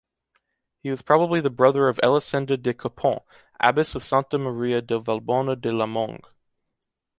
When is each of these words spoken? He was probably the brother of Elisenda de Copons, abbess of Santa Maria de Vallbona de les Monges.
He 0.81 0.89
was 0.89 1.03
probably 1.03 1.41
the 1.41 1.51
brother 1.51 1.87
of 1.87 1.99
Elisenda 2.01 2.57
de 2.59 2.73
Copons, 2.73 3.21
abbess 3.59 3.93
of 3.93 4.03
Santa 4.03 4.39
Maria 4.39 4.81
de 4.81 4.99
Vallbona 4.99 5.55
de 5.61 5.71
les 5.71 5.85
Monges. 5.87 6.25